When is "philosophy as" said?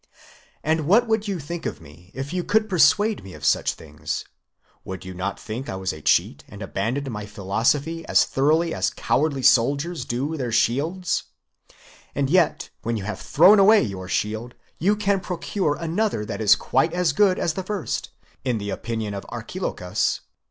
7.27-8.25